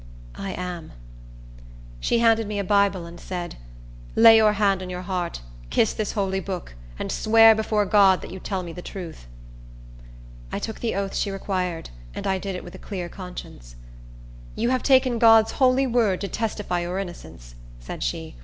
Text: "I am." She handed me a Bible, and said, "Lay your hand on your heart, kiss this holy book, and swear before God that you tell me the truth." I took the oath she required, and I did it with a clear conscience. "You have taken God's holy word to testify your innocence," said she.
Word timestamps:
"I 0.39 0.53
am." 0.53 0.93
She 1.99 2.17
handed 2.17 2.47
me 2.47 2.57
a 2.57 2.63
Bible, 2.63 3.05
and 3.05 3.19
said, 3.19 3.57
"Lay 4.15 4.35
your 4.37 4.53
hand 4.53 4.81
on 4.81 4.89
your 4.89 5.03
heart, 5.03 5.41
kiss 5.69 5.93
this 5.93 6.13
holy 6.13 6.39
book, 6.39 6.73
and 6.97 7.11
swear 7.11 7.53
before 7.53 7.85
God 7.85 8.23
that 8.23 8.31
you 8.31 8.39
tell 8.39 8.63
me 8.63 8.73
the 8.73 8.81
truth." 8.81 9.27
I 10.51 10.57
took 10.57 10.79
the 10.79 10.95
oath 10.95 11.15
she 11.15 11.29
required, 11.29 11.91
and 12.15 12.25
I 12.25 12.39
did 12.39 12.55
it 12.55 12.63
with 12.63 12.73
a 12.73 12.79
clear 12.79 13.09
conscience. 13.09 13.75
"You 14.55 14.71
have 14.71 14.81
taken 14.81 15.19
God's 15.19 15.51
holy 15.51 15.85
word 15.85 16.19
to 16.21 16.27
testify 16.27 16.79
your 16.79 16.97
innocence," 16.97 17.53
said 17.79 18.01
she. 18.01 18.35